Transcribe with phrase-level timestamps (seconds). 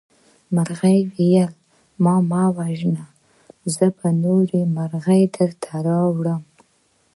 [0.55, 1.55] مرغۍ وویل چې
[2.03, 3.05] ما مه وژنه
[3.75, 6.41] زه به نورې مرغۍ درته راوړم.